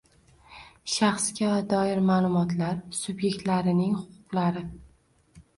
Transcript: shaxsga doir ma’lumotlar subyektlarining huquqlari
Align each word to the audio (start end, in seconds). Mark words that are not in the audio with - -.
shaxsga 0.93 1.51
doir 1.73 2.01
ma’lumotlar 2.07 2.79
subyektlarining 3.01 3.95
huquqlari 4.01 4.65